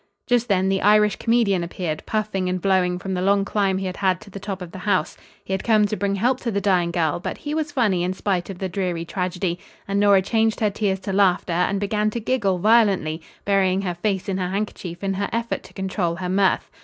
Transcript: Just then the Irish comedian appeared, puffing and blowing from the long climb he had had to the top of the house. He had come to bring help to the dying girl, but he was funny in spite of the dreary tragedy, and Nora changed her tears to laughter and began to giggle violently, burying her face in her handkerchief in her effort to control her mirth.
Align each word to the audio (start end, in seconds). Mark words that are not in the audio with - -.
Just 0.25 0.47
then 0.47 0.67
the 0.67 0.81
Irish 0.81 1.17
comedian 1.17 1.63
appeared, 1.63 2.01
puffing 2.07 2.49
and 2.49 2.59
blowing 2.59 2.97
from 2.97 3.13
the 3.13 3.21
long 3.21 3.45
climb 3.45 3.77
he 3.77 3.85
had 3.85 3.97
had 3.97 4.19
to 4.21 4.31
the 4.31 4.39
top 4.39 4.59
of 4.59 4.71
the 4.71 4.79
house. 4.79 5.15
He 5.43 5.53
had 5.53 5.63
come 5.63 5.85
to 5.85 5.95
bring 5.95 6.15
help 6.15 6.39
to 6.39 6.49
the 6.49 6.59
dying 6.59 6.89
girl, 6.89 7.19
but 7.19 7.37
he 7.37 7.53
was 7.53 7.71
funny 7.71 8.03
in 8.03 8.13
spite 8.13 8.49
of 8.49 8.57
the 8.57 8.67
dreary 8.67 9.05
tragedy, 9.05 9.59
and 9.87 9.99
Nora 9.99 10.23
changed 10.23 10.59
her 10.59 10.71
tears 10.71 11.01
to 11.01 11.13
laughter 11.13 11.53
and 11.53 11.79
began 11.79 12.09
to 12.09 12.19
giggle 12.19 12.57
violently, 12.57 13.21
burying 13.45 13.83
her 13.83 13.93
face 13.93 14.27
in 14.27 14.39
her 14.39 14.49
handkerchief 14.49 15.03
in 15.03 15.13
her 15.13 15.29
effort 15.31 15.61
to 15.61 15.73
control 15.73 16.15
her 16.15 16.29
mirth. 16.29 16.71